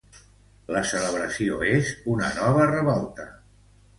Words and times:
La 0.75 0.79
celebració 0.91 1.59
és 1.73 1.91
una 2.15 2.31
nova 2.39 2.65
revolta. 2.71 3.29